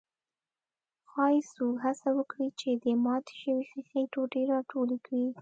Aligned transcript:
ښايي 1.09 1.39
څوک 1.53 1.73
هڅه 1.85 2.09
وکړي 2.17 2.47
چې 2.59 2.69
د 2.83 2.85
ماتې 3.03 3.33
شوې 3.41 3.63
ښيښې 3.69 4.01
ټوټې 4.13 4.41
راټولې 4.53 4.97
کړي. 5.05 5.25